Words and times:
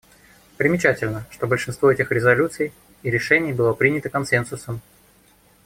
Примечательно, 0.57 1.27
что 1.29 1.45
большинство 1.45 1.91
этих 1.91 2.11
резолюций 2.11 2.73
и 3.03 3.11
решений 3.11 3.53
было 3.53 3.73
принято 3.73 4.09
консенсусом. 4.09 4.81